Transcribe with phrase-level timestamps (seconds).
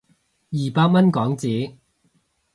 [0.49, 1.75] 二百蚊港紙